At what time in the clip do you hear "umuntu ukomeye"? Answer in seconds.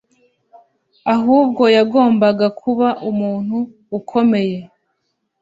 3.09-4.57